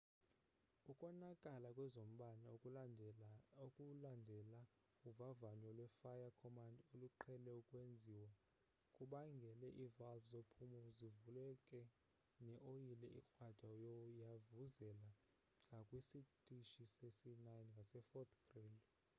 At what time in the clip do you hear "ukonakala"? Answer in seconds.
0.91-1.69